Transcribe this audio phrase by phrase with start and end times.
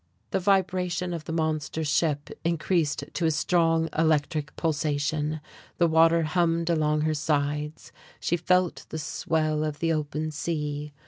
[0.31, 5.41] The vibration of the monster ship increased to a strong, electric pulsation,
[5.77, 10.91] the water hummed along her sides, she felt the swell of the open sea.